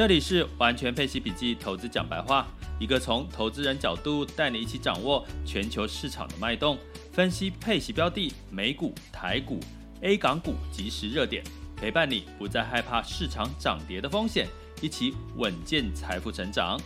[0.00, 6.78] 这里是完全配息笔记投资讲白话，一个从投资人角度带你一起掌握全球市场的脉动，
[7.12, 9.60] 分析配息标的、美股、台股、
[10.00, 11.44] A 港股即时热点，
[11.76, 14.48] 陪伴你不再害怕市场涨跌的风险，
[14.80, 16.80] 一起稳健财富成长。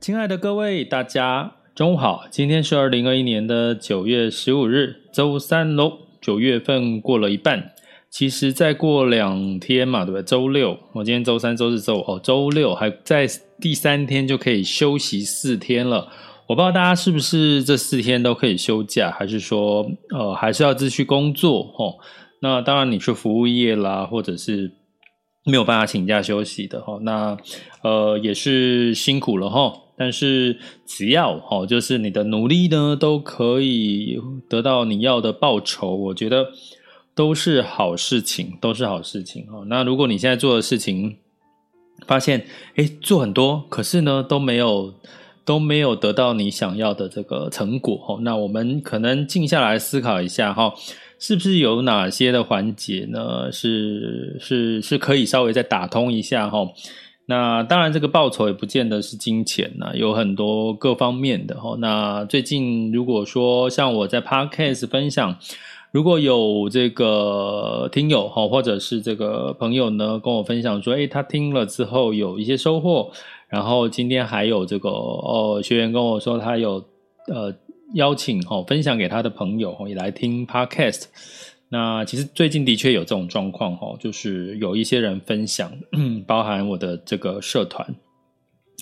[0.00, 7.75] 亲爱的各位，大家中午好，今天是二零二一年的九月十五日，周三喽，九月份过了一半。
[8.16, 10.22] 其实再过两天嘛，对不对？
[10.22, 13.28] 周六，我今天周三、周四、周五，哦，周六还在
[13.60, 16.08] 第三天就可以休息四天了。
[16.46, 21.60] 我不知道大家是不是这四天都可以休假，还是说，呃，还是要继续工作？
[21.76, 21.96] 哦，
[22.40, 24.72] 那当然你去服务业啦，或者是
[25.44, 27.36] 没有办法请假休息的，哦，那
[27.82, 29.74] 呃也是辛苦了，哈。
[29.98, 36.46] 但是只要，哦，就是你的努力呢，都可以得到你要的报酬，我觉得。
[37.16, 39.64] 都是好事情，都是好事情哈。
[39.68, 41.16] 那如果你现在做的事情，
[42.06, 44.92] 发现诶做很多，可是呢都没有
[45.46, 48.18] 都没有得到你想要的这个成果哈。
[48.20, 50.74] 那我们可能静下来思考一下哈，
[51.18, 53.50] 是不是有哪些的环节呢？
[53.50, 56.68] 是是是可以稍微再打通一下哈。
[57.24, 61.76] 那当然，这个报酬也不见得是金钱呐，有很多各方面的哈。
[61.78, 65.38] 那最近如果说像我在 Podcast 分享。
[65.96, 73.10] 如果有这个听友哈，或者是这个朋友呢，跟我分享说，诶，他听了之后有一些收获，
[73.48, 76.84] 然后今天还有这个哦，学员跟我说他有
[77.28, 77.50] 呃
[77.94, 81.04] 邀请哈，分享给他的朋友也来听 Podcast。
[81.70, 85.72] 那其实最近的确有这种状况哈，就是有一些人分享，
[86.28, 87.96] 包含我的这个社团。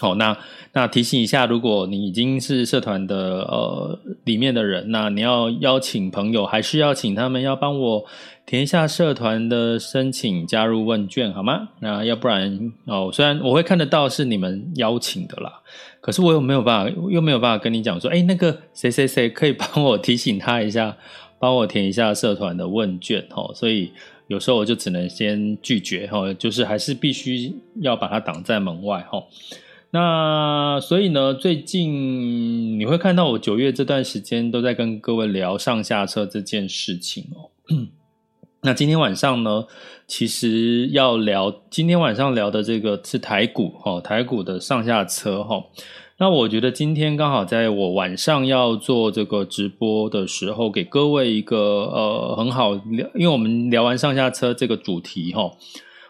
[0.01, 0.37] 好，那
[0.73, 8.05] 那提醒一下，如果你已经是社团的呃里面的人，那你要邀请朋友，还是要请他们要帮我
[8.45, 11.69] 填一下社团的申请加入问卷，好吗？
[11.79, 15.61] 那要不然哦，虽然我会看得到是你们邀请的啦，
[16.01, 20.97] 可是我又没有办法，又没有办法跟你讲说，哎，那个谁谁谁可以帮我提醒他一下，
[21.39, 23.93] 帮我填一下社团的问卷，哦，所以
[24.27, 29.23] 有时候我就只能先拒绝，哦，就是还是必须要把它挡在门外，哦。
[29.95, 37.55] 那所以呢，最近你会看到我九月这段时间都在跟各位聊上下车这件事情哦。
[38.63, 39.67] 那今天晚上呢，
[40.09, 45.63] 其实要聊今天晚上聊的这个是台股哈，台股的上下车哈。
[46.19, 55.53] 那我觉得今天刚好在我晚上要做这个直播的时候，给各位一个呃很好聊，因为我们聊完上下车这个主题哈，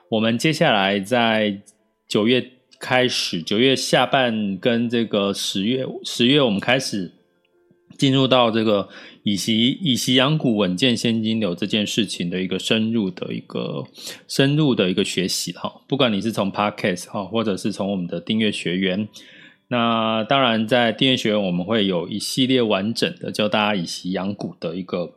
[0.08, 1.60] 我们接下来在
[2.08, 2.52] 九月。
[2.80, 7.12] 开始九月下半跟这个十月十月，我们开始
[7.96, 8.88] 进入到这个
[9.22, 13.84] 以息以息养股稳健现金流这件事情的一个深入的一个
[14.28, 15.72] 深入的一个学习哈。
[15.88, 19.08] 不管你是从 Podcast 哈，或者是从我们的订阅学员，
[19.68, 25.14] 那当然在订阅学员我们会有一系列完整的教大家以息养股的一个。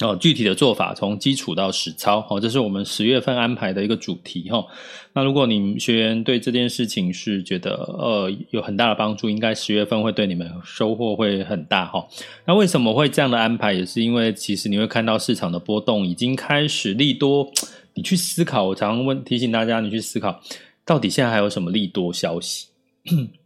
[0.00, 4.64] 哦，具体的做法从基础到实操，哦，这是我们十月份安排的一个主题，哈。
[5.12, 12.06] 那如果你们学员对这件事情是觉得呃有很大的帮助，应该十月份会对你们收获会很大，哈。
[12.46, 13.72] 那为什么会这样的安排？
[13.72, 17.50] 也是因为其实你会看到市场的波动已经开始利多，
[17.94, 20.40] 你去思考，我常常问提醒大家，你去思考
[20.84, 22.68] 到底现在还有什么利多消息。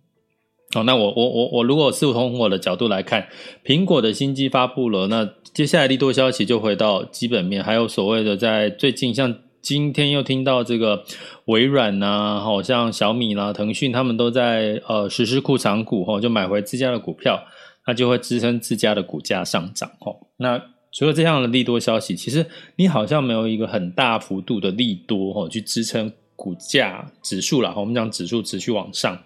[0.74, 3.28] 好，那我我我我如果是从我的角度来看，
[3.62, 11.04] 苹果的新机发布了，那接下来利多消息就回到基本面，还有所谓的在最近，像今天又听到这个
[11.44, 17.44] 微软呐、好像小米啦、腾讯他们都在呃实施库藏股，吼，就买回自家的股票，
[17.86, 20.28] 那就会支撑自家的股价上涨，吼。
[20.38, 20.58] 那
[20.90, 22.46] 除了这样的利多消息，其实
[22.76, 29.22] 你好像没有一个很大幅度的利多，吼，去支撑股价指数啦，我们讲指数持续往上，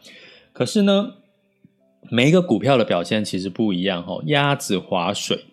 [0.53, 1.13] 可是呢？
[2.11, 5.45] 每一个股票的表现其实不一样哈，鸭子划水。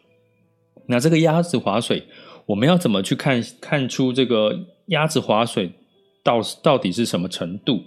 [0.88, 2.04] 那这个鸭子划水，
[2.46, 4.58] 我们要怎么去看看出这个
[4.88, 5.72] 鸭子划水
[6.24, 7.82] 到到底是什么程度？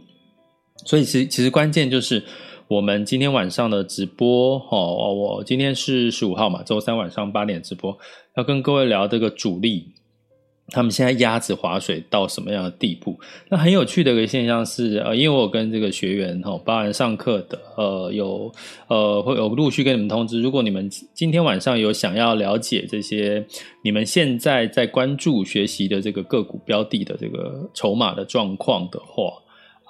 [0.85, 2.23] 所以其实其实关键就是
[2.69, 7.97] 我们今天晚上的直播哦，我今天是十五号嘛，周三晚上八点直播，
[8.37, 9.93] 要跟各位聊这个主力
[10.71, 13.19] 他们现在鸭子划水到什么样的地步？
[13.49, 18.53] 那很有趣的一个现象是，呃，因为我跟这个学员哈，包含上课的，呃，有
[18.89, 23.47] 呃会有陆续跟你们通知，如果你们今天晚上有想要了解这些，
[23.83, 29.33] 你们现在在关注学习的这个个股标的的这个筹码的状况的话，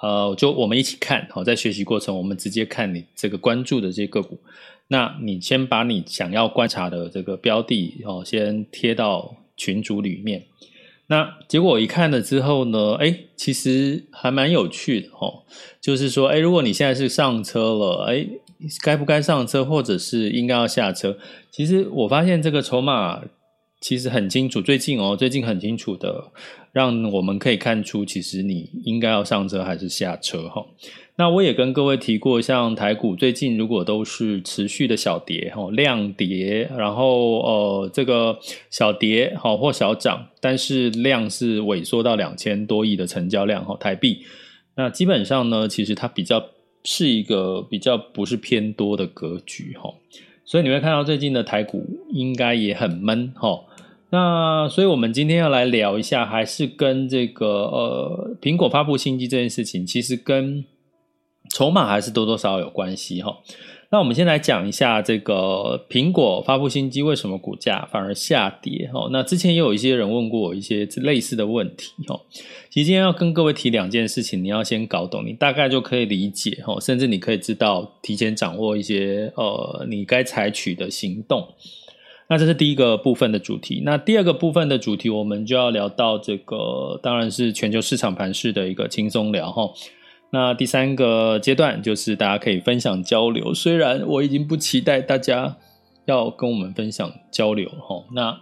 [0.03, 4.37] 呃，就我们一起看，好，在学习过程，我们直接看你这个关注的这些个股，
[4.89, 10.45] 那你先把你想要观察的这个标的哦，先贴到群组里面。
[11.07, 15.43] 那结果我一看了之后呢，哎，其实还蛮有趣的哦。
[15.81, 18.27] 就是说，哎，如果你现在是上车了，哎，
[18.81, 21.17] 该不该上车，或者是应该要下车？
[21.49, 23.23] 其实我发现这个筹码
[23.87, 26.25] 其实很清楚，最近哦，最近很清楚的，
[26.73, 30.65] 让我们可以看出，其实你应该要上车还是下车哈。
[31.15, 38.37] 那我也跟各位提过，像台股最近如果都是持续的小跌，哈，量跌，然后呃，这个
[38.69, 44.19] 小跌，好或小涨，但是量是萎缩到两千多亿的成交量，哈，台币，
[44.75, 46.45] 那基本上呢，其实它比较
[46.83, 49.93] 是一个比较不是偏多的格局，哈，
[50.43, 53.63] 所以你会看到最近的台股应该也很闷，哈，
[54.09, 60.63] 那所以我们今天要来聊一下，还是跟这个呃苹果发布新机这件事情，其实跟
[61.49, 63.37] 筹码还是多多少少有关系哈。
[63.89, 69.07] 那我们先来讲一下这个苹果发布新机为什么股价反而下跌哈。
[69.11, 72.19] 那之前也有一些人问过我一些类似的问题哈。
[72.69, 81.47] 其实今天要跟各位提两件事情，你要先搞懂，你大概就可以理解哈，甚至你可以知道提前掌握一些呃你该采取的行动。
[82.29, 83.81] 那这是第一个部分的主题。
[83.85, 89.69] 那第二个部分的主题，我们就要聊到这个，当然是全球市场盘势的一个轻松聊哈。
[90.29, 95.57] 那第三个阶段就是大家可以分享交流，虽然我已经不期待大家
[96.03, 98.37] 要跟我们分享交流哈，那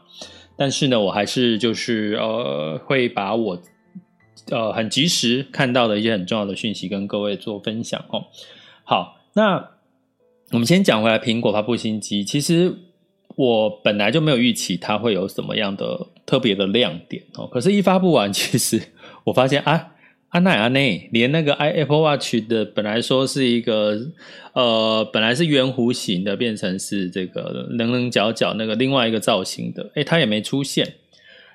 [0.57, 3.61] 但是呢，我还是就是呃会把我
[4.49, 8.25] 呃很及时看到的一些很重要的讯息跟各位做分享哦。
[8.83, 9.69] 好，那
[10.51, 12.75] 我们先讲回来，苹果发布新机，其实
[13.35, 18.81] 我本来就没有预期它会有什么样的特别的亮点哦，可是，一发布完，其实
[19.25, 19.91] 我发现啊。
[20.29, 23.97] 阿奈阿内，连那个 i Apple Watch 的本来说是一个
[24.51, 30.95] 呃，本来是圆弧形的，变成是这个棱棱角角那个另外一个造型的，诶，它也没出现。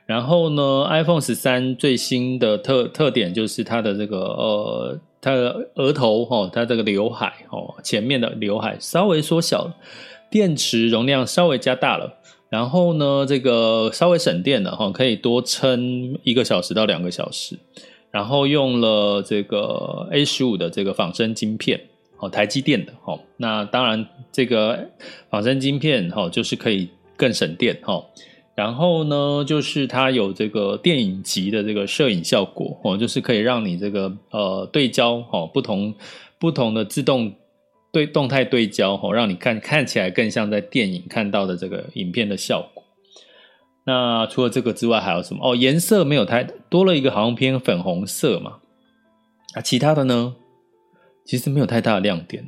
[0.07, 9.77] 然后呢，iPhone 十三最新的特特点就是它的这个呃，它的额头、哦，它这个刘海哦，前面的刘海稍微缩小了，
[10.31, 17.59] 电池容量稍微加大了，然后呢，这个稍微省电了哈、可以多撑一个小时到两个小时。
[18.13, 21.81] 然后用了这个 A 十五的这个仿生晶片，
[22.19, 24.91] 哦，台积电的，哦，那当然这个
[25.31, 28.05] 仿生晶片，哦，就是可以更省电，哦，
[28.57, 35.95] 然后呢，就是它有这个电影级的这个摄影效果，哦，就是可以让你这个呃对焦，哦，不同
[36.41, 37.33] 不同的自动
[37.93, 42.83] 对动态对焦，哦，让你看看起来更像在电影看到的这个影片的效果。
[43.85, 45.41] 那除了这个之外，还有什么？
[45.43, 48.59] 哦，颜色没有太多了一个，好像偏粉红色嘛。
[49.55, 50.37] 啊，其他的呢，
[51.25, 52.47] 其实没有太大的亮点。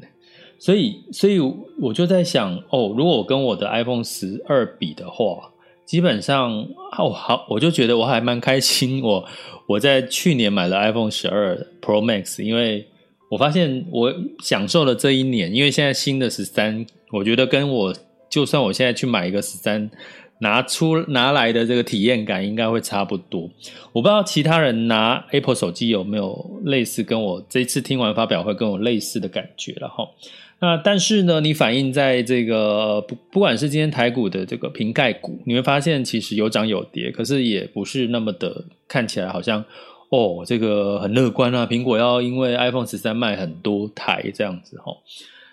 [0.59, 1.41] 所以，所以
[1.81, 5.51] 我就在想，哦，如果我跟我的 iPhone 十二比的话，
[5.85, 6.65] 基本上，
[6.97, 9.03] 哦，好，我就觉得我还蛮开心。
[9.03, 9.25] 我
[9.67, 12.87] 我在去年买了 iPhone 十二 Pro Max，因为
[13.33, 14.13] 我发现我
[14.43, 17.95] 享受了这一年，因为现在新的十三，我觉得跟我
[18.29, 19.91] 就算我现在去买一个十三。
[20.39, 23.49] 拿出拿来的这个体验感应该会差不多，
[23.93, 30.05] 我不知道其他人拿 Apple 手机有没有类似跟我这次听完发表会跟我类似的感觉了哈。
[30.59, 39.65] 那但是呢，你反映在这个不不管是今天台股的这个瓶盖股，你会发现其实有涨有跌，可是也不是那么的看起来好像
[40.13, 44.93] 哦这个很乐观啊，苹果要因为 iPhone 十三卖很多台这样子哈。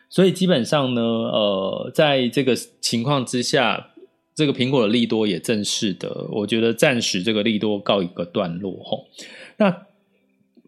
[0.08, 3.88] 所以基本上呢，呃，在这个情况之下。
[4.36, 9.06] 这个苹果的利多也正式的，我觉得暂时这个利多告一个段落吼。
[9.58, 9.86] 那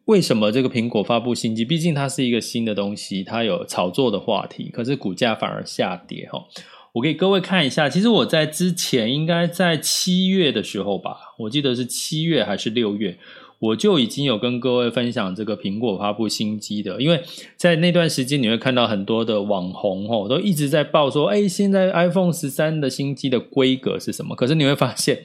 [0.04, 1.64] 为什么这个苹果发布新机？
[1.64, 6.44] 毕竟它是一个新的东西，它有炒作的话题，可是股价反而下跌哈。
[6.92, 13.18] 我给各位看一下，其实我在之前应该在七月的时候吧，我记得是七月还是六月。
[13.62, 17.22] 我就已经有跟各位分享这个苹果发布新机的，因为
[17.56, 24.36] 在那段时间你会看到很多的网红哦，都一直在报说，哎，现在 iPhone 十三的新机的规格是什么？
[24.36, 25.24] 可是你会发现，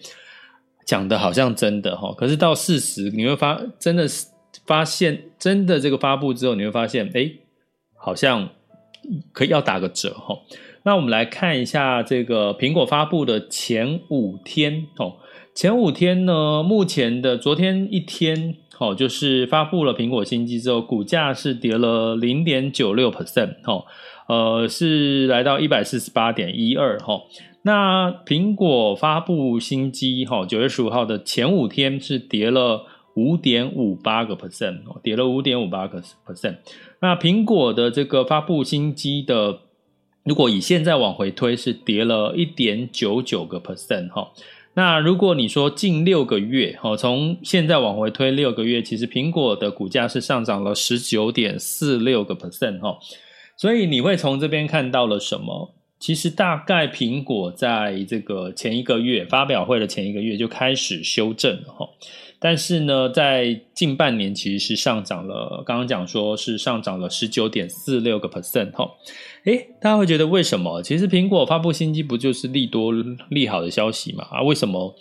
[0.85, 4.27] 讲的好像真的哈，可是到事实你会发，真的是
[4.67, 7.33] 发现真的这个发布之后，你会发现，哎，
[7.99, 8.51] 好像
[9.33, 10.37] 可以要打个折哈。
[10.83, 15.17] 那我们来看一下这个苹果发布的前五天哦，
[15.57, 23.87] 前五天呢，目前的昨天一天哦，就是发布了苹果新机之后，股价是跌了零点九六 percent 哦，
[24.29, 27.23] 呃，是来到一百四十八点一二哈。
[27.63, 32.85] 那苹果发布新机哈，九月十五号的前五天是跌了
[33.15, 36.57] 五点五八个 percent 哦，跌了五点五八个 percent。
[37.01, 39.61] 那苹果的这个发布新机的。
[40.23, 44.29] 如果以现在往回推，是跌了一点九九个 percent 哈。
[44.77, 52.99] 那如果你说近六个月哈，从现在往回推六个月，其实苹果的股价是上涨了十九点四六个 percent 哈。
[53.57, 55.75] 所以你会从这边看到了什么？
[55.99, 61.89] 其实大概苹果在这个前一个月发表会的前一个月就开始修正了哈。
[62.47, 68.89] 但是呢，在近半年其实是上涨了，刚刚讲说是上涨了十九点四六个 percent 哈。
[69.47, 70.81] 诶，大家会觉得为什么？
[70.81, 72.93] 其实苹果发布新机不就是利多
[73.31, 74.23] 利好的消息嘛？
[74.31, 74.95] 啊，为什么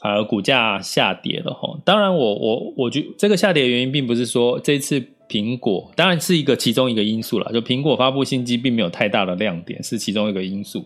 [0.00, 1.54] 反而股价下跌了？
[1.54, 10.84] 哈，当然我，我我觉得这个下跌的原因，并不是说这次苹果当然是一个其中一个因素啦，就苹果发布新机并没有太大的亮点，是其中一个因素。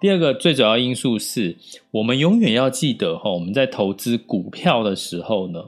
[0.00, 1.56] 第二个最主要因素是
[1.90, 5.62] 我们永远要记得哈，我们在投资股票的时候呢，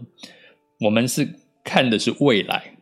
[0.81, 1.29] 我们是
[1.63, 2.79] 看的是未来。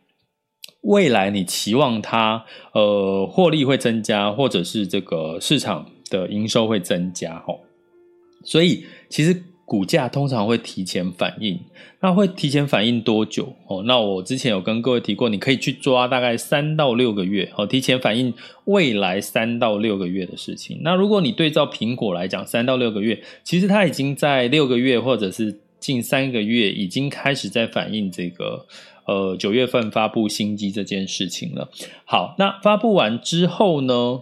[0.81, 7.53] 未来你期望它呃获利会增加，或者是这个市场的营收会增加哈，
[8.43, 11.57] 所以其实股价通常会提前反应。
[12.01, 13.81] 那会提前反应多久哦？
[13.85, 18.33] 那我之前有跟各位提过，你可以去抓大概三到六个月哦，提前反应
[18.65, 20.81] 未来三到六个月的事情。
[20.81, 28.65] 那如果你对照苹果来讲，三到六个月，其实它已经在六个月或者是近三个月已经开始在反映这个。
[29.07, 31.69] 呃，九月份发布新机这件事情了。
[32.05, 34.21] 好，那发布完之后呢，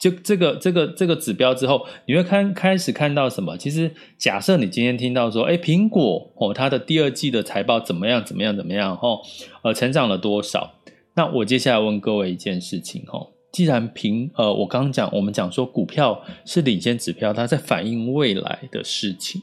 [0.00, 3.54] 就这个这个这个指标之后，你会看开始看到什么？
[3.58, 8.24] 其实，假设你今天听到说，哎，苹果哦，它的第二季的财报怎么样？
[8.24, 8.56] 怎么样？
[8.56, 8.96] 怎么样？
[9.02, 9.20] 哦，
[9.62, 10.72] 呃，成长了多少？
[11.14, 19.42] 那我接下来问各位一件事情哦，既然苹呃，我刚刚讲，我们讲说股票是领先指标，它在反映未来的事情。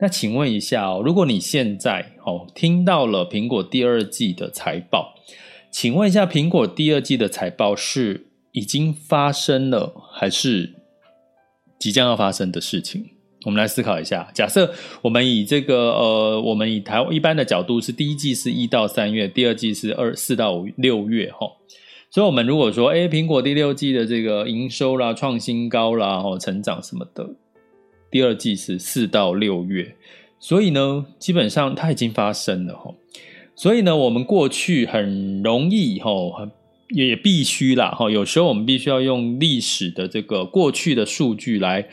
[0.00, 5.14] 那请问一下哦，如果你现在哦听到了苹果第二季的财报，
[5.70, 8.27] 请问一下，苹果第二季的财报是
[8.58, 10.74] 已经发生了，还是
[11.78, 13.04] 即将要发生的事情？
[13.44, 14.28] 我们来思考一下。
[14.34, 21.46] 假设我们以这个呃，我们以台湾一般的角度是第一季是一到三月，第二季是二四到五六月哈。
[22.10, 27.28] 所以，我们如果说，诶，苹果第六季的这个营收啦创新高啦，哦，成长什么的。
[28.10, 29.94] 第二季是四到六月，
[30.40, 32.92] 所以呢，基本上它已经发生了哈。
[33.54, 36.10] 所以呢，我们过去很容易哈，
[36.90, 38.10] 也必须啦哈。
[38.10, 41.88] 有时候我们必须要用历史的这个过去的数据来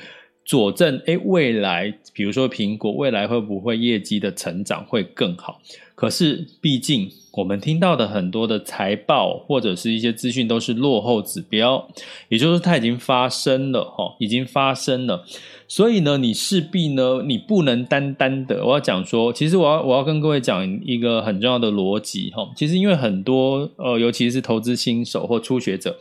[0.46, 5.60] 佐证，诶，未来比如说苹果未来会不会业绩的成长会更好？
[5.96, 11.88] 可是毕竟我们听到的很多的财报或者是一些资讯都是落后指标，
[12.30, 15.26] 也就是它已经发生了哈，已经发生了。
[15.68, 18.64] 所以呢，你势必呢，你不能单单的。
[18.64, 22.48] 我要讲说，其实我要我要跟各位讲一个很重要的逻辑哈。
[22.56, 25.98] 其实因为很多呃，尤其是投资新手或初学者，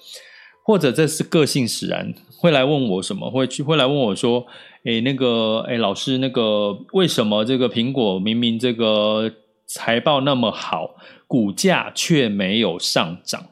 [0.63, 2.13] 或者这是个性使然，
[2.45, 4.45] 会来问我什么，会去会来问我说，
[4.85, 9.33] 诶，那个诶，老师，那个为什么这个苹果明明这个
[9.65, 10.91] 财报那么好，
[11.27, 13.47] 股价却没有上涨？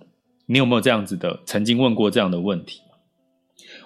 [0.45, 2.83] 你有没有这样子的曾经问过这样的问题？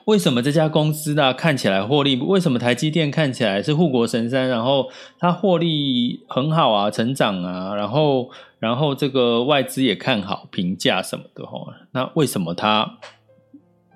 [0.06, 2.16] 为什么这家公司呢，看起来获利？
[2.16, 4.48] 为什么台积电看起来是护国神山？
[4.48, 11.60] 然后它获利很好啊，成长啊，然后然后这个外资也看好，评价什么的哈。
[11.92, 12.98] 那为什么它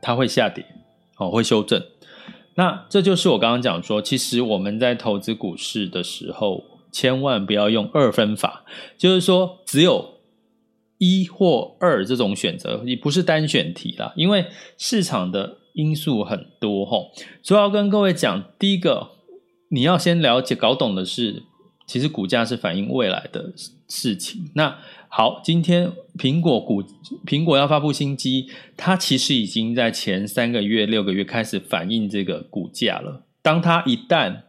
[0.01, 0.65] 它会下跌？
[1.21, 1.81] 哦，会修正？
[2.57, 8.65] 那这就是我刚刚讲说，其实我们在投资股市的时候，千万不要用二分法，
[8.99, 10.19] 就是说只有
[10.99, 14.47] 一或二这种选择，也不是单选题啦，因为
[14.77, 15.59] 市场的。
[15.73, 17.13] 因素很多，
[17.45, 19.13] 所以要跟各位讲，第一个
[19.69, 21.45] 你要先了解、搞懂的是，
[21.87, 23.53] 其实股价是反映未来的
[23.89, 24.51] 事情。
[24.57, 24.77] 那
[25.13, 26.85] 好，今天苹果股
[27.27, 33.27] 苹果要发布新机，它其实已经在前三个月、六个月开始反映这个股价了。
[33.43, 34.43] 当它一旦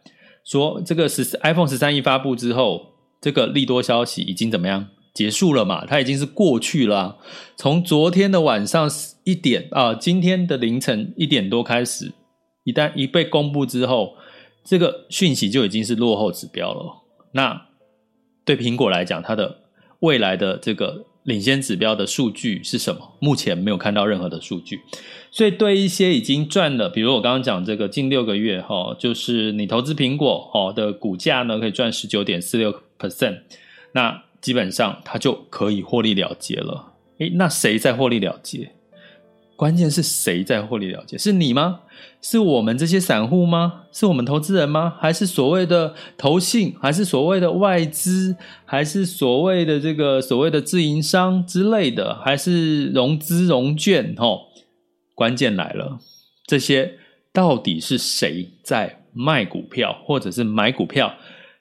[0.46, 4.88] 说这个是 iPhone 十三一发布之后，这个利多消息已经怎么样？
[5.16, 5.84] 结束了嘛？
[5.84, 7.18] 它已经是过去了。
[7.58, 8.88] 从昨天的晚上
[9.24, 12.14] 一点啊，今天的凌晨一点多开始，
[12.66, 14.14] 一旦一被公布之后，
[14.64, 17.02] 这个讯息就已经是落后指标了。
[17.32, 17.66] 那
[18.46, 19.58] 对苹果来讲，它的
[20.02, 23.14] 未来的这个领先指标的数据是什么？
[23.20, 24.82] 目前没有看到任何的数据，
[25.32, 33.42] 所以对一些已经赚了，比如我刚刚讲这个近六个月哈，就是你投资苹果哦的股价呢，可以赚十九点四六 percent，
[33.94, 36.94] 那基本上它就可以获利了结了。
[37.20, 38.72] 诶，那谁在获利了结？
[39.62, 41.16] 关键是谁在获利了结？
[41.20, 41.82] 是你吗？
[42.20, 43.84] 是我们这些散户吗？
[43.92, 44.96] 是我们投资人吗？
[45.00, 46.74] 还是所谓的投信？
[46.82, 48.36] 还是所谓的外资？
[48.66, 52.16] 还是所谓的这个所谓的自营商之类的？
[52.16, 54.16] 还是融资融券？
[54.18, 54.48] 吼，
[55.14, 56.00] 关键来了，
[56.48, 56.96] 这些
[57.32, 61.14] 到底是谁在卖股票或者是买股票？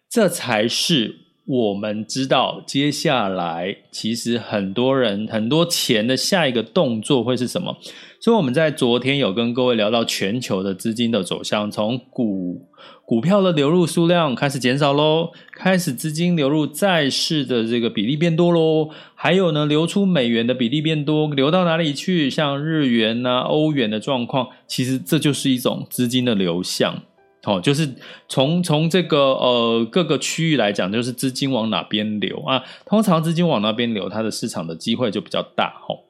[0.09, 1.17] 这才是
[1.47, 7.77] 我们知道接下来其实很多人很多钱的下一个动作会是什么。
[8.21, 12.69] 所以我们在昨天有跟各位聊到全球的资金的走向，从股
[13.07, 22.29] 股票的流入数量开始减少喽，开始资金流入债市的这个比例变多喽，还有呢，流出美元的比例变多，流到哪里去？
[22.29, 27.03] 像日元啊、欧元的状况，其实这就是一种资金的流向，
[27.45, 27.89] 哦，就是
[28.29, 32.63] 从从这个呃各个区域来讲，就是资金往哪边流啊？
[32.85, 36.05] 通常资金往那边流，它的市场的机会就比较大，吼。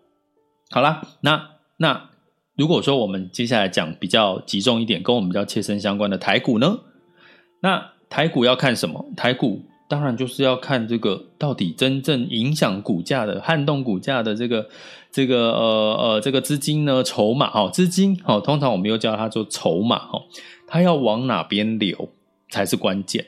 [0.70, 1.50] 好啦，那。
[1.82, 2.10] 那
[2.56, 6.80] 如果说我们接下来讲比较集中一点，跟我们比较切身相关的台股呢？
[7.62, 9.02] 那台股要看什么？
[9.16, 14.68] 台股当然就是要看这个到底真正影响股价的、撼动股价的这个、
[15.10, 17.02] 这个呃呃这个资金呢？
[17.02, 20.20] 筹码哦，资金哦，通常我们又叫它做筹码哦，
[20.70, 22.10] 它要往哪边流
[22.48, 23.26] 才是关键。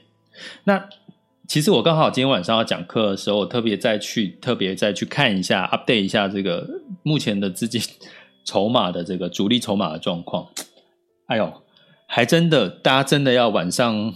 [0.65, 0.89] 那
[1.47, 6.67] 其实我刚好今天晚上要讲课的时候，特别再去特别再去看一下，update 一下这个
[7.03, 7.83] 目前的资金。
[8.45, 10.49] 筹码的这个主力筹码的状况，
[11.27, 11.63] 哎呦，
[12.09, 14.13] 还真的，大家真的要晚上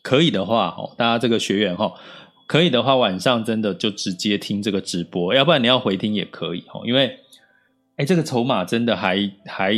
[0.00, 1.92] 可以的话，哦，大家这个学员哈，
[2.46, 7.18] 可以的话晚上真的就直接听这个直播，要不然你要回听也可以哦，因为，
[7.96, 9.72] 哎，这个筹码真的还还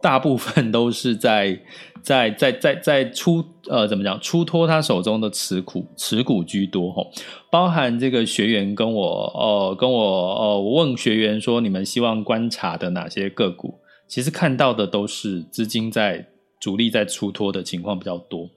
[0.00, 1.58] 大部分都是在
[2.02, 7.02] 在在在在出呃怎么讲出脱他手中的持股持股居多哈。
[7.50, 10.02] 包含这个学员跟我，呃，跟我，
[10.34, 13.78] 呃，我问学员说，你们希望观察的哪些个股？
[14.06, 16.26] 其实看到的都是资金在
[16.60, 18.48] 主力在出脱的情况比较多。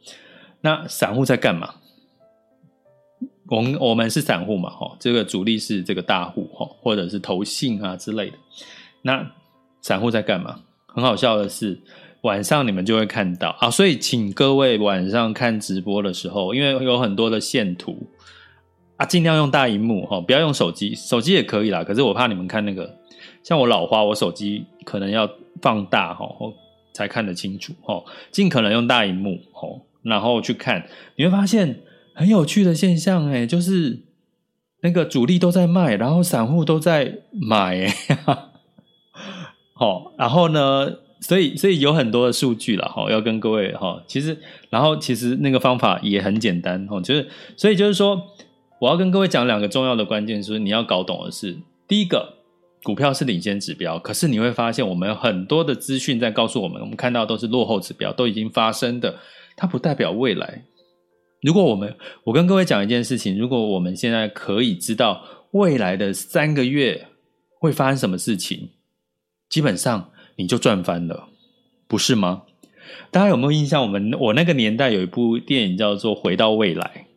[0.61, 1.75] 那散户在干嘛？
[3.47, 8.37] 我们我们是散户嘛，哈，这个主力是这个大户，哈，或者是投信啊之类的。
[9.01, 9.31] 那
[9.81, 10.59] 散户在干嘛？
[10.93, 11.79] 很好笑的是，
[12.21, 18.07] 晚上你们就会看到啊，所以请各位晚上看直播的时候，因为有很多的线图。
[18.97, 21.85] 啊，尽量用大荧幕哈，不要用手机，手机也可以啦。
[21.85, 22.97] 可是我怕你们看那个，
[23.41, 25.25] 像我老花，我手机可能要
[25.61, 26.27] 放大哈，
[26.91, 28.03] 才看得清楚哈。
[28.29, 31.79] 尽可能用大荧幕哦，然后去看，你会发现
[32.13, 34.01] 很有趣的现象哎，就是
[34.81, 37.87] 那个主力都在卖，然后散户都在买，
[39.79, 44.37] 好，然后呢，所以所以有很多的数据了哈，要跟各位哈，其实
[44.69, 48.21] 然后其实那个方法也很简单哈，就是所以就是说。
[48.81, 51.53] 我要跟各位讲两个重要的关键，就是你要搞懂的是，
[51.85, 52.35] 第一个，
[52.81, 59.19] 股票是领先指标，可是你会发现，我们有很多的资讯在告诉我们，我们看到都是落后指标，都已经发生的，
[59.57, 60.63] 它不代表未来。
[61.41, 67.05] 如果我们，我跟各位讲一件事情，如果我们现在可以知道未来的三个月
[67.59, 68.69] 会发生什么事情，
[69.49, 71.29] 基本上你就赚翻了，
[71.87, 72.43] 不是吗？
[73.11, 73.81] 大家有没有印象？
[73.81, 77.07] 我们我那个年代有一部电影叫做《回到未来》。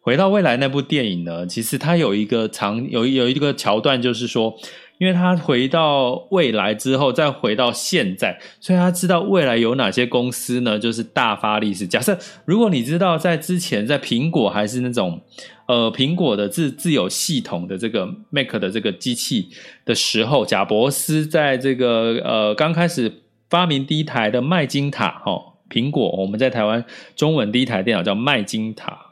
[0.00, 4.56] 回到未来那部电影呢，其实它有一个长有有一个桥段，就是说，
[4.98, 11.86] 因为他回到未来之后，再回到现在，所以他知道未来有哪些公司呢，就是大发利是。
[11.86, 15.20] 假设如果你知道在之前，在苹果还是那种
[15.68, 19.50] 呃苹果的自自有系统的这个 Mac 的这个机器
[19.84, 29.05] 的时候，贾伯斯在这个呃刚开始发明第一台的麦金塔哈、哦，苹果我们在台湾中文第一台电脑叫麦金塔。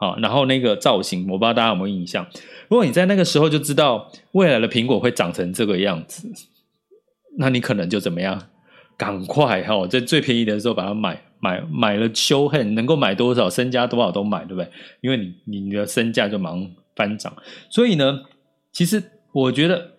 [0.00, 2.24] 好，然后那个造型，我不知道大家有没有印象。
[2.68, 6.30] 如果你在那个时候就知道未来的苹果会长成这个样子，
[7.36, 8.48] 那你可能就怎么样？
[8.96, 14.70] 赶快哈，在最便宜的时候把它买买买了，修恨能够买多少，身家多少都买，对不对？
[15.00, 17.36] 因为你你的身价就马上翻涨。
[17.68, 18.20] 所以呢，
[18.72, 19.94] 其实我觉得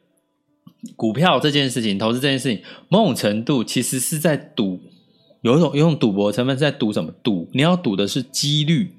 [0.95, 4.79] 股票这件事情，投资这件事情，某种程度其实是在赌，
[5.41, 7.11] 有一种有种赌博成分是在赌什么？
[7.21, 8.95] 赌你要赌的是几率。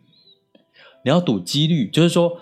[1.05, 2.39] 你要赌几率，就是说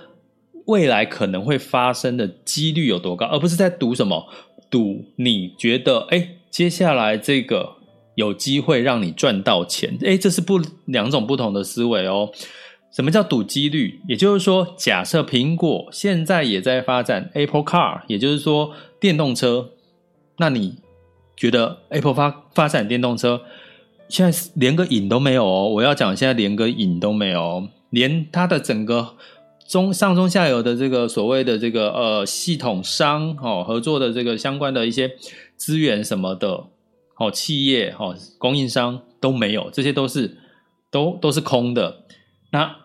[0.66, 4.26] 未来可能会发生的几率有多高，而不是在赌什么
[4.70, 7.76] 赌你觉得哎，接下来这个
[8.14, 12.30] 有机会让你赚到钱，哎，这是不两种不同的思维哦。
[12.90, 14.00] 什么叫赌几率？
[14.08, 19.70] 也就是说，假设苹果现在也在发展 Apple Car，也就是说电动车，
[20.38, 20.76] 那你
[21.36, 23.42] 觉得 Apple 发发展电动车，
[24.08, 25.68] 现在连个影都没有哦？
[25.68, 29.16] 我要讲，现在连个影都没有，连它的整个
[29.68, 35.10] 中上中下游的这个所谓的这个呃系统商哦合作的这个相关的一些
[35.56, 36.64] 资源什么的
[37.16, 40.38] 哦企业哦供应商都没有，这些都是
[40.90, 42.04] 都都是空的。
[42.50, 42.76] 那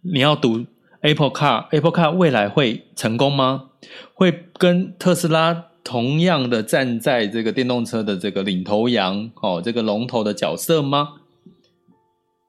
[0.00, 0.64] 你要赌
[1.00, 3.70] Apple Car，Apple Car 未来会成功吗？
[4.14, 11.14] 会跟特斯拉同样的站在这个电动车的这个领头羊哦，这个龙头的角色吗？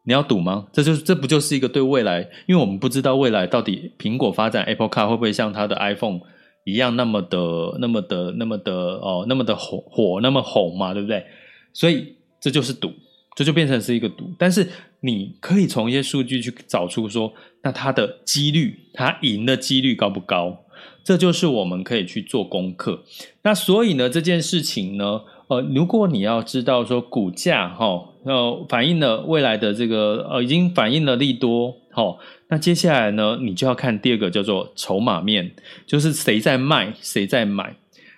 [0.03, 0.67] 你要赌吗？
[0.71, 2.21] 这就是这不就是一个对未来？
[2.47, 6.19] 因为我们不知道未来到底苹果发展 Apple Car 会不会像它的 iPhone
[6.63, 11.25] 一样那么的、那么的、那么的哦，那么的火火那么红嘛，对不对？
[11.73, 12.91] 所以这就是赌。
[13.35, 20.65] 这就变成是一个赌，但是你可以从一些数据去找出说，那它的几率，它赢的几率高不高？
[21.03, 23.03] 这就是我们可以去做功课。
[23.41, 35.51] 那所以呢，这件事情呢，呃，如果你要知道说股价哈，呃，反映了未来的这个呃，已经反映了利多，好，那接下来呢，你就要看第二个叫做筹码面，
[35.85, 37.75] 就是谁在卖，谁在买。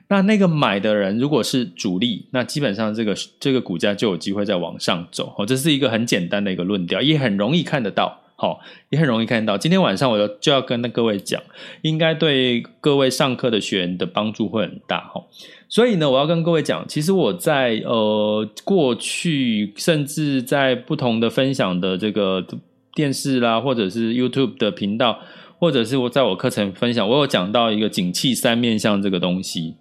[0.08, 5.34] 那那个买的人如果是主力，那基本上这个这个股价就有机会再往上走。
[5.38, 8.22] 哦，这是一个很简单的一个论调，也很容易看得到。
[8.38, 9.58] 好，也很容易看到。
[9.58, 11.42] 今天晚上我就就要跟各位讲，
[11.84, 15.00] 应该对各位上课的学员的帮助会很大。
[15.14, 15.24] 哈，
[15.70, 22.46] 所以呢，我要跟各位讲，其实我在呃过去，甚至在不同的分享的这个
[22.94, 25.20] 电视啦，或者是 YouTube 的频道，
[25.58, 29.76] 或者是我在我课程分享，我有讲到一个景气三面向这个东西。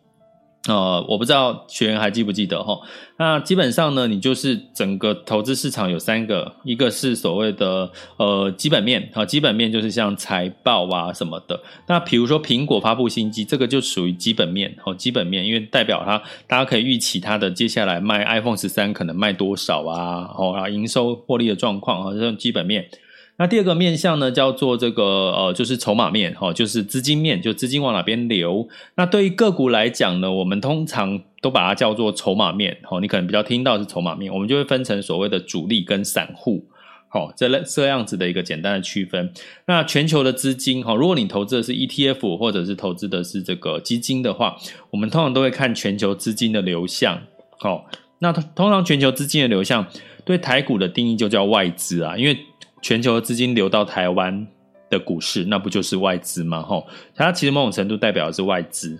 [0.67, 2.81] 呃，我不知道学员还记不记得齁。
[3.19, 11.61] 那基本上呢，你就是整个投资市场有三个，一个是所谓的呃基本面啊，基本面就是像财报啊什么的。
[11.87, 22.89] 那比如说苹果发布新机，这个就属于基本面哦，基本面，因为代表它大家可以预期它的接下来卖 iPhone 十三可能卖多少啊，哦啊，营收获利的状况啊，这种基本面。
[23.37, 28.69] 那第二个面向呢，叫做这个呃，就是筹码面哈，就是资金面，就资金往哪边流。
[28.95, 33.01] 那对于个股来讲呢，我们通常都把它叫做筹码面哈。
[33.01, 36.65] 你可能比较听到是筹码面，我们就会分成所谓的主力跟散户，
[37.09, 39.33] 好，这类这样子的一个简单的区分。
[39.67, 44.57] 那全球的资金哈，如果你投资的是 ETF 或者是投资的是这个基金的话，
[44.91, 47.21] 我们通常都会看全球资金的流向。
[47.59, 47.87] 好，
[48.21, 49.87] 那通常全球资金的流向
[50.25, 52.39] 对台股的定义就叫外资啊，因为
[52.85, 54.47] 全球的资金流到台湾
[54.91, 56.61] 的股市，那不就是外资吗？
[56.63, 58.99] 吼，它其实某种程度代表的是外资。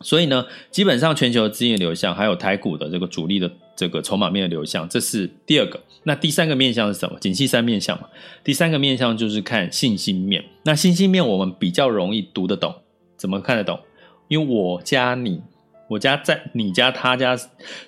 [0.00, 5.80] 所以呢，基本上全球的资金的流向，还有台股的这个主力的这个筹码面的流向，这是第二个。
[6.04, 7.18] 那第三个面向是什么？
[7.18, 8.06] 景气三面向嘛。
[8.44, 10.44] 第三个面向就是看信心面。
[10.62, 12.72] 那信心面我们比较容易读得懂，
[13.16, 13.80] 怎么看得懂？
[14.28, 15.42] 因为我加你。
[15.90, 17.36] 我家在你家，他家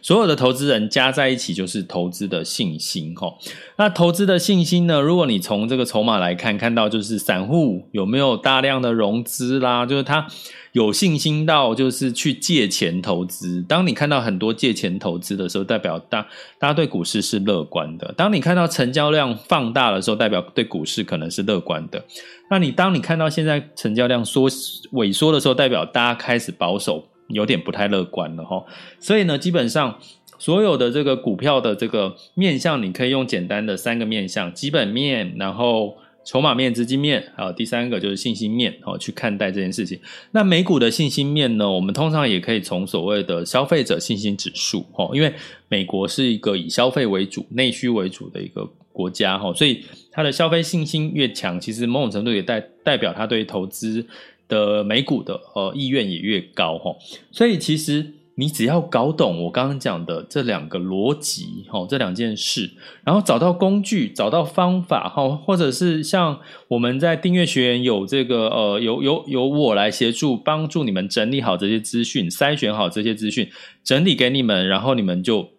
[0.01, 3.33] 所有的投资人加在一起就是投资的信心齁。
[3.77, 5.01] 那投资的信心呢？
[5.01, 10.27] 如果你从这个筹码来看，看到就是散户有没有大量的融资啦，就是他
[10.73, 13.63] 有信心到就是去借钱投资。
[13.69, 16.27] 当你看到很多借钱投资的时候，代表大
[16.59, 18.13] 大家对股市是乐观的。
[18.17, 22.05] 当你看到成交量放大的时候，代表对股市可能是乐观的。
[22.51, 27.07] 那你当你看到现在成交量缩萎缩的时候，代表大家开始保守。
[27.29, 28.65] 有点不太乐观了哈，
[28.99, 29.99] 所以呢，基本上
[30.39, 39.99] 所有的这个股票的这个面向，你可以用简单的三个面向：基本面，然后筹码面、资金面，还有第三个就是信心面哦，去看待这件事情。
[40.33, 45.33] 那美股的信心面呢，我们通常也可以从所谓的消费者信心指数哦，因为
[45.69, 54.05] 美国是一个以消费为主、内需为主的一个国家哈，所以它的消费信心越强，其实某种程度也代代表它对投资。
[54.49, 56.97] 的美股的呃意愿也越高哈，
[57.31, 62.71] 所以其实你只要搞懂我刚刚讲的这两个逻辑哈，这两件事，
[63.05, 73.49] 然后找到工具，找到方法哈，或者是像我们在订阅学员有这个呃有有有我来协助帮助你们整理好这些资讯，筛选好这些资讯，
[73.85, 75.51] 整理给你们，然后你们就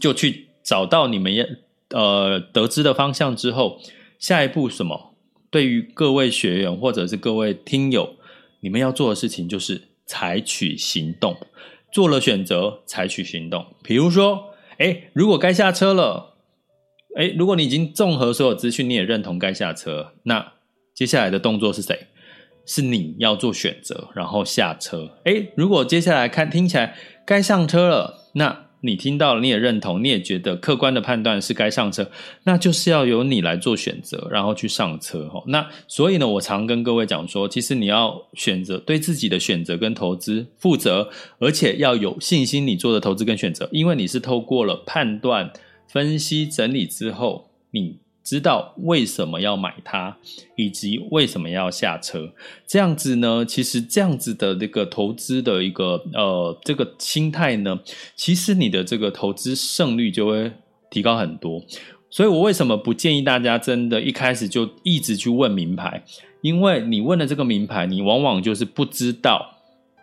[0.00, 1.46] 就去找到你们要
[1.90, 3.78] 呃得知的方向之后，
[4.18, 5.11] 下一步什么？
[5.52, 8.16] 对于各位学员或者是各位听友，
[8.60, 11.36] 你们要做的事情就是采取行动，
[11.92, 13.66] 做了选择，采取行动。
[13.82, 16.36] 比如说，哎，如果该下车了，
[17.16, 20.54] 哎，如果你已经综合所有资讯，你也认同该下车，那
[20.94, 22.06] 接下来的动作是谁？
[22.64, 25.18] 是你要做选择，然后下车。
[25.24, 32.10] 哎，如果接下来看听起来该上车了，那你听到了，你也认同，你也觉得客观的判断是该上车，
[32.44, 35.42] 那就是要由你来做选择，然后去上车哈。
[35.46, 45.52] 那所以呢，我常跟各位讲说，其实你要选择对自己的选择跟投资负责，而且要有信心，你做的投资跟选择，因为你是透过了判断、
[45.88, 48.01] 分析、整理之后，你。
[48.24, 50.16] 知道为什么要买它，
[50.56, 52.32] 以及为什么要下车，
[52.66, 53.44] 这样子呢？
[53.44, 57.80] 其实这样子的这个投资的一个呃这个心态呢，
[58.14, 60.52] 其实你的这个投资胜率就会
[60.88, 61.62] 提高很多。
[62.08, 66.04] 所以我为什么不建议大家真的一开始就一直去问名牌？
[66.42, 69.56] 因为你问了这个名牌，你往往就是不知道，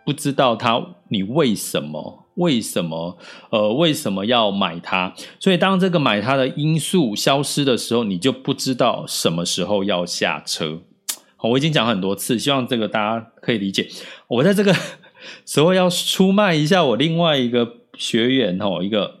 [0.04, 2.26] 不知道它你为什么。
[2.40, 3.16] 为什么？
[3.50, 5.14] 呃，为什么要买它？
[5.38, 10.80] 所以当这个买它的因素消失的时候，你就不知道什么时候要下车。
[11.42, 13.88] 我已经讲很多次，希望这个大家可以理解。
[14.28, 14.74] 我在这个
[15.46, 19.20] 时候要出卖一下我另外一个学员哦，一个，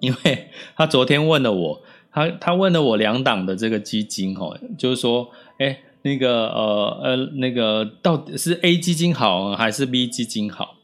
[0.00, 1.82] 因为他昨天问了我，
[2.12, 10.76] 他他问了我两档的这个基金哦，就是说，哎，那个呃呃，那个到底是 A 基金好还是 B 基金好？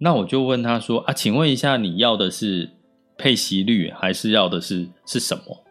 [0.00, 2.70] 那我就问他说啊，请问一下，你要的是
[3.16, 5.64] 配息率，还是要的是是什么？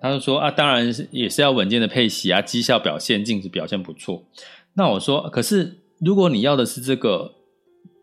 [0.00, 4.22] 他就说啊，当然是也是要稳健的配息啊，绩效表现、净值表现不错。
[4.74, 7.32] 那我说，可是如果你要的是这个，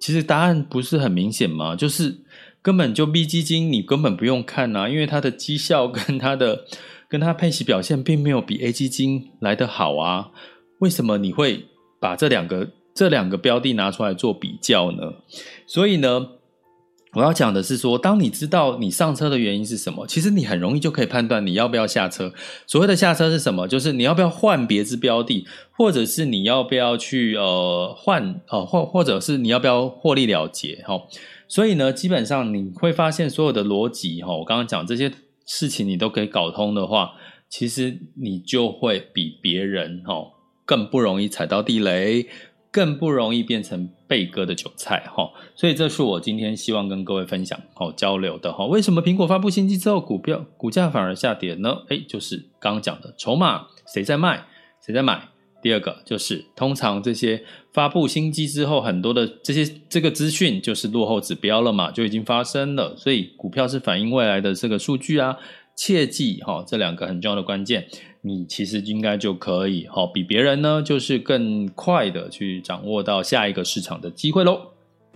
[0.02, 1.78] 其实答案不是很明显吗？
[1.78, 2.17] 就是
[2.62, 6.65] 根本就 B 基金，你根本不用看啊，因为它的绩效跟它的
[7.08, 10.32] 跟它配息表现并没有比 A 基金来得好啊。
[10.80, 11.67] 为什么你会
[12.02, 12.69] 把这两个？
[12.95, 15.02] 这两个标的拿出来做比较呢，
[15.74, 16.28] 所以呢，
[17.14, 22.32] 我要讲的是说，当你知道你上车的原因是什么，其实你很容易就可以判断你要不要下车。
[22.68, 23.68] 所谓的下车是什么？
[23.68, 31.02] 就是你要不要换别支标的，或者是你要不要去呃换呃或或者是你要不要获利了结哈。
[31.48, 35.12] 所以呢，基本上你会发现所有的逻辑哈，我刚刚讲这些
[35.48, 37.14] 事情你都可以搞通的话，
[37.50, 40.14] 其实你就会比别人哈
[40.66, 42.28] 更不容易踩到地雷。
[42.74, 48.66] 更不容易变成被割的韭菜哈，所以这是我今天希望跟各位分享哦交流的哈。
[48.66, 51.84] 为什么苹果发布新机之后，股票股价反而下跌呢？
[51.90, 54.44] 诶，就是刚刚讲的筹码谁在卖，
[54.84, 55.30] 谁在买。
[55.62, 65.38] 第二个就是通常这些发布新机之后，很多的这些这个资讯就是落后指标了嘛，就已经发生了，所以股票是反映未来的这个数据啊。
[65.76, 67.88] 切记哈，这两个很重要的关键。
[68.26, 74.62] 你其实应该就可以，好比别人呢，就是更快的去掌握到下一个市场的机会喽。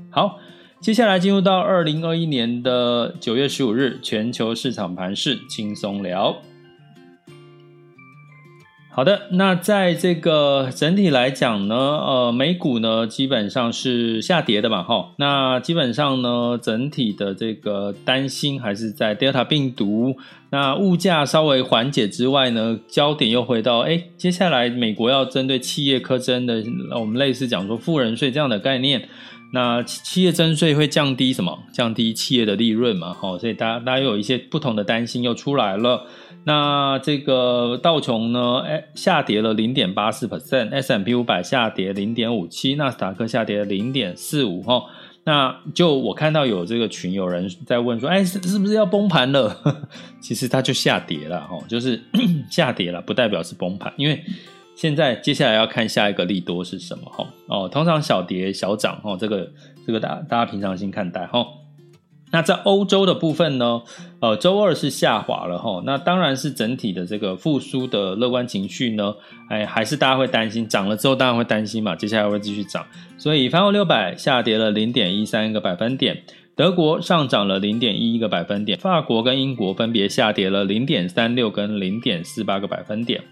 [0.10, 0.39] 好，
[0.82, 6.36] 接下来进入到二零二一年的九月十五日，全球市场盘势轻松聊。
[8.89, 15.13] 好的，那在这个整体来讲呢，呃，美股呢基本上是下跌的嘛，哈。
[15.17, 20.17] 那基本上呢，整体的这个担心还是在 Delta 病毒。
[20.49, 26.63] 那物价稍微缓解之外呢，焦点又回到，哎，接下来美国要针对企业课征的，
[26.99, 29.10] 我们类似讲说富人税这样的概念。
[29.53, 31.57] 那企业征税会降低什么？
[31.73, 33.38] 降低企业的利润嘛，哈。
[33.38, 36.05] 所以大家大家有一些不同的担心又出来了。
[36.43, 44.83] 那这个道琼呢，哎，下跌了零点八四 percent，S&P 五百下跌零点五七，纳斯达克下跌零点四五哈。
[45.27, 49.53] 那就我看到有这个群有人在问说，哎，是是不是要崩盘了？
[50.23, 52.01] 其实它就下跌了哈，就是
[52.49, 54.23] 下跌了，不代表是崩盘，因为
[54.73, 57.27] 现在接下来要看下一个利多是什么哈。
[57.47, 59.51] 哦，通常小跌小涨哈，这个
[59.85, 61.45] 这个大大家平常心看待哈。
[62.29, 63.81] 那在欧洲的部分呢，
[64.19, 65.81] 呃，周二是下滑了哈。
[65.85, 69.15] 那当然是整体的这个复苏的乐观情绪呢，
[69.49, 72.85] 哎，还是大家会担心，涨了之后当然会担心嘛，接下来会继续涨。
[73.17, 76.21] 所以，泛欧六百下跌了零点一三个百分点，
[76.53, 83.23] 德国上涨了零点一一个百分点，法国跟英国分别下跌了零点三六跟零点四八个百分点。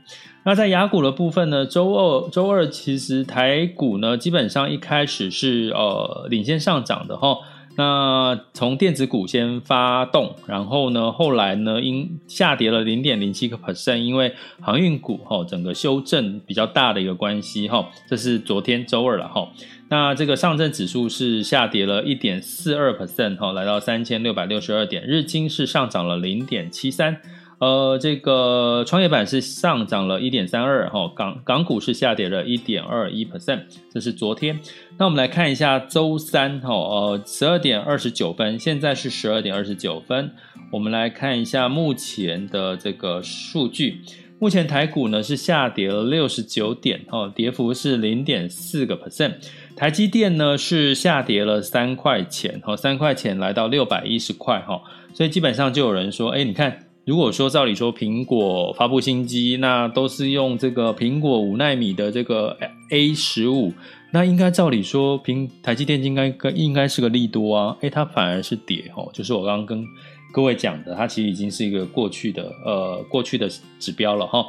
[0.45, 7.39] 那在雅股的部分呢，周二周二其实台股呢，基本上一开始是呃领先上涨的齁。
[7.78, 19.50] 那从电子股先发动，然后呢，后来呢，因下跌了零点零七个 percent，因为航运股哈整个修正比较大的一个关系哈，这是昨天周二了哈。
[19.90, 27.22] 那这个上证指数是下跌了一点四二 percent 哈，来到三千六百六十二点，日经是上涨了零点七三。
[27.60, 34.60] 呃，这个创业板是上涨了一点三二，哈，港港股是下跌了一点二一 percent，这是昨天。
[34.98, 40.32] 那我们来看一下周三，哈，呃，十二点二十九分，现在是十二点二十九分。
[40.72, 44.02] 我们来看一下目前的这个数据。
[44.38, 49.36] 目前台股呢是下跌了六十九点，哦，跌幅是零点四个 percent。
[49.78, 54.82] 台积电呢是下跌了三块钱，哦，三块钱来到六百一十块，哈，
[55.13, 62.58] 所以基本上就有人说，哎，你看，如果说照理说苹果发布新机，那都是用这个苹果五纳米的这个
[62.89, 63.72] A 十五，
[64.12, 69.86] 那应该照理说，苹台积电应该应该是个利多啊，哎，它反而是跌，哦，就是我刚刚跟
[70.34, 73.48] 各位讲的，它其实已经是一个过去的呃过去的
[73.80, 74.44] 指标了，哈。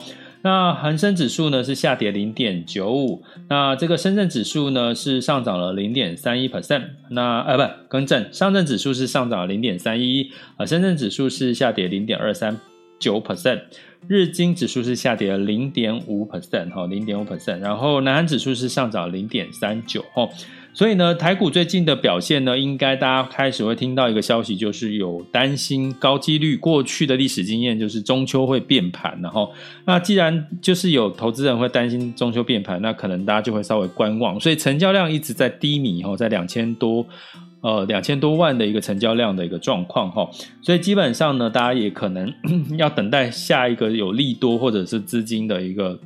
[0.47, 12.57] 那恒生指数呢是下跌零点九五，那这个深圳指数呢是上涨了零点三一 percent，那呃不更正，上证指数是上涨了零点三一，啊深圳指数是下跌零点二三
[13.01, 13.63] 九 percent，
[14.07, 20.29] 日经指数是下跌了零点五 percent 哈零点五 percent，然后南韩指数是上涨零点三九哈。
[20.77, 29.51] 所以呢，台股最近的表现呢，应该大家开始会听到一个消息，就是有担心高几率过去的历史经验，就是中秋会变盘，然后
[29.87, 37.07] 那既然就是有投资人会担心中秋变盘，那可能大家就会稍微观望，所以成交量一直在低迷，哈，在两千多，
[37.63, 40.29] 呃，两千多万的一个成交量的一个状况，哈，
[40.61, 42.31] 所以基本上呢，大家也可能
[42.77, 45.99] 要等待下一个有利多或者是资金的一个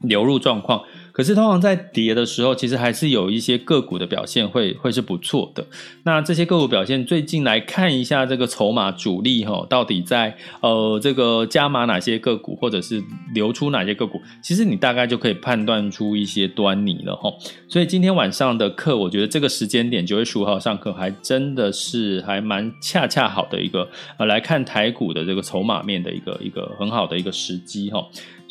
[0.00, 0.82] 流入状况。
[1.12, 5.64] 可是通常在跌的时候，其实还是有一些个股的表现会会是不错的。
[6.04, 13.02] 那这些个股表现，最近来看一下这个筹码主力哈，到底在呃这个加码哪些个股，或者是
[13.34, 17.30] 流出哪些个股，其实你大概就可以判断出一些端倪了哈。
[17.68, 28.02] 所以今天晚上的课，我觉得这个时间点九月十五号上课，还真的是还蛮恰恰好的一个呃来看台股的这个筹码面的一个一个很好的一个时机哈。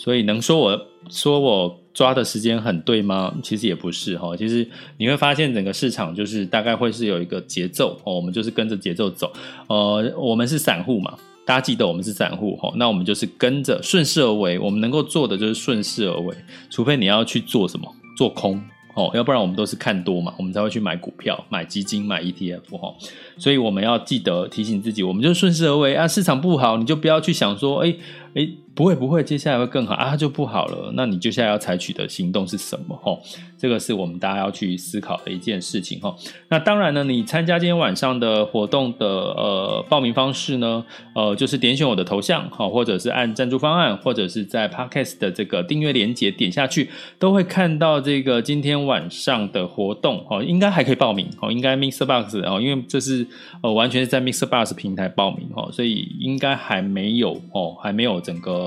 [0.01, 3.31] 所以能说我说我抓的时间很对吗？
[3.43, 4.35] 其实也不是哈。
[4.35, 9.31] 其实你会发现整个市场就是大概会是有一个节奏哦，我们就是跟着节奏走。
[9.67, 14.57] 呃，我们是散户嘛，大家记得我们是散户哈，那我们就是跟着顺势而为。
[14.57, 16.35] 我们能够做的就是顺势而为，
[16.71, 17.87] 除非你要去做什么
[18.17, 18.59] 做空
[18.95, 22.91] 哦，要不然我们都是看多嘛，我们才会去买股票、买基金、买 ETF 哈。
[23.37, 26.07] 所以我们要记得提醒自己，我们就顺势而为啊。
[26.07, 27.95] 市场不好，你就不要去想说，哎
[28.33, 28.49] 哎。
[28.73, 30.91] 不会不会，接下来会更好啊，就不好了。
[30.95, 32.97] 那你接下来要采取的行动是什么？
[33.03, 33.21] 吼，
[33.57, 35.99] 这个是我们大家要去思考的一件事情。
[35.99, 36.15] 吼，
[36.47, 50.25] 那当然呢，你参加今天晚上的活动的呃报名方式呢，呃，就是点选我的头像，好，或者是按赞助方案，或者是在 Podcast 的这个订阅连结点下去，都会看到这个今天晚上的活动。
[50.29, 51.27] 哦，应该还可以报名。
[51.41, 53.27] 哦，应该 MixerBox 哦，因为这是
[53.61, 55.49] 呃完全是在 MixerBox 平台报名。
[55.55, 58.60] 哦，所以应该还没有哦，还没有整个。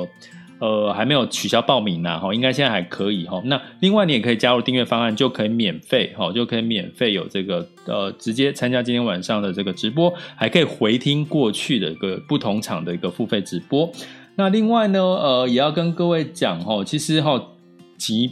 [0.60, 3.42] 呃，还没有取消报名呢，哈，应该现在还可以哈。
[3.44, 13.90] 那另外你也可以加入订阅方案，就可以免费哈，就可以免费有这个呃，直接参加今天晚上的这个直播，还可以回听过去的一个不同场的一个付费直播。
[14.36, 17.36] 那另外呢，呃，也要跟各位讲哈，其实哈，
[17.98, 18.30] 钱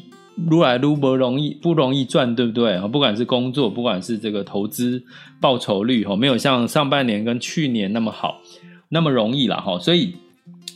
[0.48, 2.78] 撸来撸不容易，不容易赚，对不对？
[2.88, 5.02] 不管是工作，不管是这个投资
[5.40, 8.40] 报酬率哈，没有像上半年跟去年那么好，
[8.88, 10.14] 那么容易了哈，所以。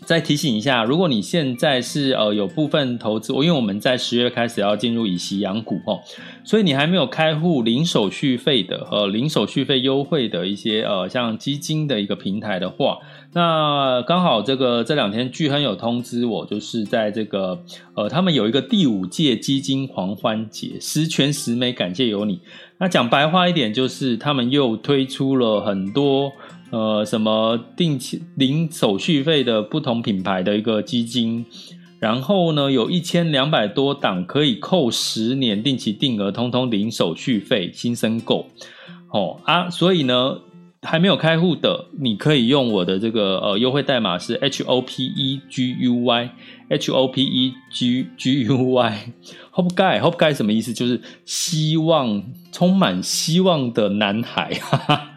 [0.07, 5.99] 再提醒一下，如果你现在是呃有部分投资，因为我们在十月开始要进入以息养股哦，
[6.45, 12.99] 所以你还没有开户零手续费的呃零手续费优惠的一些呃像基金的一个平台的话，
[13.33, 17.61] 那刚好这个这两天聚亨有通知我，就是在这个
[17.97, 22.41] 呃他们有一个第五届基金狂欢节，十全十美，感谢有你。
[22.79, 26.31] 那讲白话一点，就是他们又推出了很多。
[26.71, 31.47] 呃，什么定期零手续费的不同品牌的一个基金，
[32.01, 38.47] 然后呢，有一千两百多档可以扣十年定期定额，通通零手续费，新申购
[39.13, 40.39] 哦啊，所以呢，
[40.83, 46.31] 还没有开户的，你可以用我的这个呃优惠代码是 H O P E G U Y
[46.69, 49.13] H O P E G G U Y
[49.55, 50.73] Hope Guy Hope Guy 什么意思？
[50.73, 55.11] 就是希望充满希望的男孩，哈哈，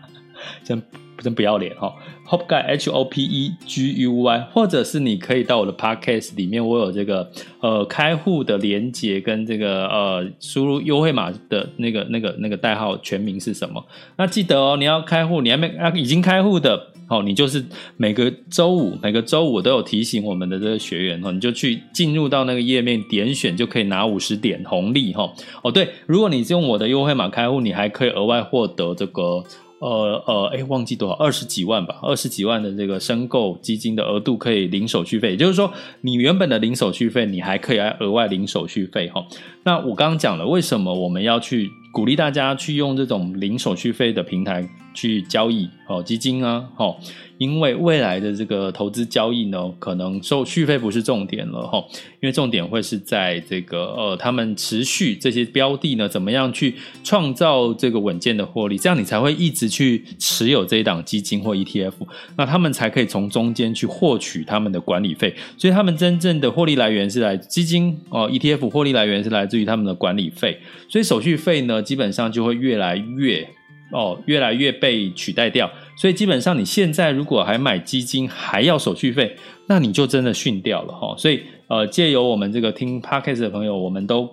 [0.63, 0.81] 真。
[1.21, 1.93] 真不要脸哈
[2.27, 7.29] ，Hope Guy H O P E G U Y，或者是你可以到我的 Podcast 里面，我有这个
[7.59, 13.85] 呃开户的连接跟这个呃输入优惠码的那个那个那个代号全名是什么？
[14.17, 17.65] 那记得哦，你要开户，你还没啊已经开户的哦，你就是
[17.97, 25.29] 每个周五每个周五都有提醒我们的这个学员哦，你就去进入到那个页面点选就可以拿五十点红利哈
[25.63, 29.43] 哦对，如果你是用我的优惠码开户，你还可以额外获得这个。
[29.79, 35.71] 呃呃，哎，忘记多少，二十几万吧，二十几万的这个申购基金的额度可以零手续费，也就是说，
[36.01, 39.25] 你原本的零手续费，你还可以来额外零手续费哈。
[39.63, 46.95] 那我刚刚讲了，为什么我们要去鼓励大家去用这种零手续费的平台去交易哦，基金啊，哦，
[47.37, 51.83] 因为未来的这个投资交易呢，可能收续费不是重点了哈，
[52.19, 61.93] 因为重点会是在这个呃，他们持续这些标的呢，怎么样去创造这个稳健的获利，这样你才会一直去持有这一档基金或 ETF，
[62.35, 70.59] 那他们才可以从中间去获取他们的管理费，所以他们真正的获利来源是来基金哦，ETF 获利来源是来自于他们的管理费，
[70.89, 73.47] 所以手续费呢，基本上就会越来越。
[73.91, 79.35] 哦，越来越被取代掉，所以基本上你现在如果还买基金还要手续费，
[79.67, 81.15] 那你就真的逊掉了哈。
[81.17, 84.29] 所以呃，借由我们这个听 Podcast 的朋友，我们都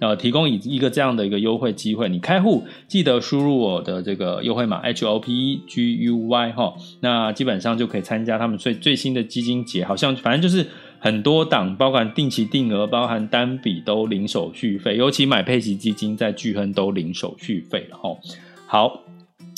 [0.00, 10.66] 呃提供一一个这样的一个优惠机会，你开户记得输入我的这个优惠码 H O P E G U Y 哈，那基本上就可以参加他们最最新的基金节，好像反正就是
[10.98, 18.10] 很多档，包含定期定额，包含单笔都零手续费，尤其买配息基金在聚亨都零手续费了哈。
[18.70, 19.00] 好，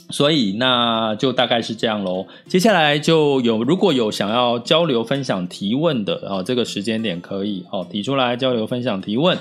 [0.09, 2.27] 所以那就大概是这样喽。
[2.47, 9.37] 接下来就有如果有想要交流、分享、提问的哦，这个时间点可以哦提出来交流、分享、提问。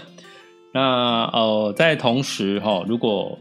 [0.74, 3.38] 那呃，在同时哈，如果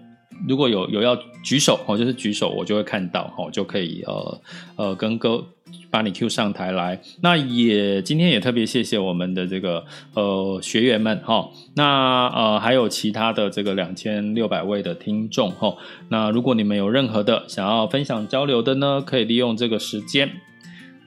[0.46, 4.40] 如果有有要举手哦，就是举手，我就会看到哦，就可以呃
[4.76, 5.44] 呃跟哥。
[5.90, 9.84] 把你 Q 上台来，那也今天也特别谢谢我们的这个
[10.14, 15.76] 呃学员们哈，那呃还有其他的这个两千六百位的听众哈，
[16.08, 20.30] 那如果你们有任何的想要分享交流的呢，可以利用这个时间，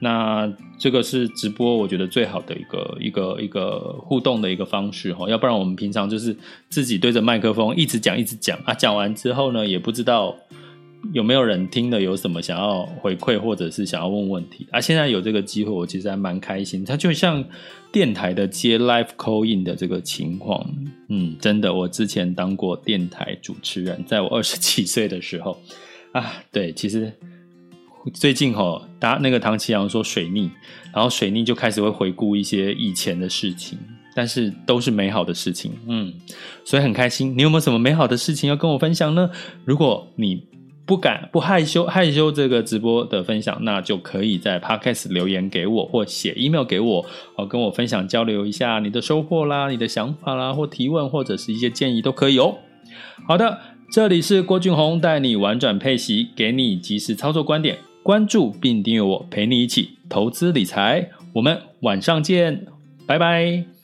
[0.02, 6.36] 那这个是直播我觉得最好的一个一个一个互动的一个方式哈，要不然我们平常就是
[6.68, 10.36] 自己对着麦克风一直讲一直讲啊，讲完之后呢也不知道。
[11.12, 14.80] 有没有人听了有什么想要回馈，或者是想要问问题啊？
[14.80, 16.84] 现在有这个机会，我其实还蛮开心。
[16.84, 17.44] 它就像
[17.90, 20.64] 电台的接 live call in 的这个情况，
[21.08, 25.60] 嗯，真的，我之前当过电台主持人，在我二十几岁的时候
[26.12, 27.12] 啊，对，其实
[28.10, 30.50] 最近哈，大那个唐奇阳说水逆，
[30.92, 33.78] 然后水逆就开始会回顾一些以前的事情，
[34.14, 36.12] 但是都是美好的事情，嗯，
[36.64, 37.36] 所以很开心。
[37.36, 39.30] 你有没有什么美好的事情要跟我分享呢？
[39.64, 40.42] 如果你
[40.84, 52.58] 不敢不害羞害羞这个直播的分享，那就可以在 Podcast 留言给我，或写 email 给我，哦，跟我分享交流一下你的收获啦、你的想法啦，或提问或者是一些建议都可以哦。
[53.28, 53.60] 好的，
[53.92, 61.08] 这里是郭俊宏带你玩转配息，给你即时操作观点，关注并订阅我，陪你一起投资理财。
[61.32, 62.66] 我们晚上见，
[63.06, 63.81] 拜拜。